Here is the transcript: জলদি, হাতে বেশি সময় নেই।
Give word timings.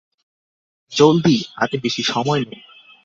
জলদি, 0.91 1.37
হাতে 1.55 1.75
বেশি 1.77 2.03
সময় 2.03 2.43
নেই। 2.45 2.63